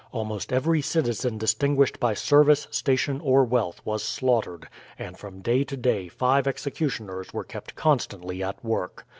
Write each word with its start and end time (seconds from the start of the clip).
Almost 0.11 0.51
every 0.51 0.81
citizen 0.81 1.37
distinguished 1.37 1.99
by 1.99 2.15
service, 2.15 2.67
station, 2.71 3.21
or 3.23 3.43
wealth 3.43 3.81
was 3.85 4.03
slaughtered, 4.03 4.67
and 4.97 5.15
from 5.15 5.41
day 5.41 5.63
to 5.65 5.77
day 5.77 6.07
five 6.07 6.47
executioners 6.47 7.31
were 7.35 7.43
kept 7.43 7.75
constantly 7.75 8.41
at 8.41 8.65
work. 8.65 9.05